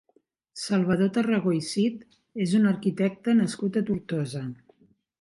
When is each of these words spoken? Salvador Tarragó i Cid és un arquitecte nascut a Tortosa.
Salvador 0.59 1.11
Tarragó 1.17 1.53
i 1.59 1.61
Cid 1.69 2.01
és 2.49 2.57
un 2.63 2.67
arquitecte 2.73 3.39
nascut 3.45 3.81
a 3.83 3.89
Tortosa. 3.93 4.47